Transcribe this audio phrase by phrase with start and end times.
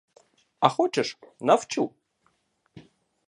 [0.59, 1.17] А хочеш—
[1.47, 1.83] навчу?